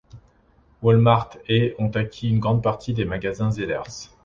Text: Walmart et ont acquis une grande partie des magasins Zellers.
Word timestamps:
Walmart 0.81 1.37
et 1.47 1.75
ont 1.77 1.91
acquis 1.91 2.31
une 2.31 2.39
grande 2.39 2.63
partie 2.63 2.95
des 2.95 3.05
magasins 3.05 3.51
Zellers. 3.51 4.09